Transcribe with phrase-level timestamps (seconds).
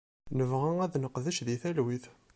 [0.37, 2.05] Nebɣa ad neqdec di talwit.